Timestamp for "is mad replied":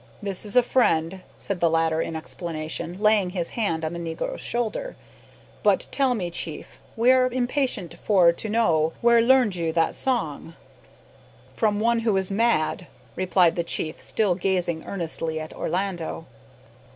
12.17-13.55